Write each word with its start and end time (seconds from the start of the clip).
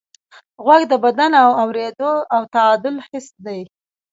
غوږ 0.65 0.81
د 0.91 0.93
بدن 1.03 1.31
د 1.35 1.39
اورېدو 1.61 2.13
او 2.33 2.41
تعادل 2.53 2.95
حس 3.07 3.27
دی. 3.45 3.61